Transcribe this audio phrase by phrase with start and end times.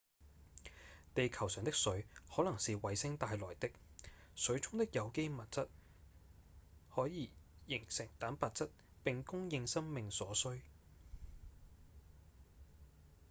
[1.13, 3.69] 地球上的水可能是彗星帶來的
[4.33, 5.69] 水中的有機物質則
[6.95, 7.29] 可以
[7.67, 8.69] 形成蛋白質
[9.03, 10.63] 並供應生命所需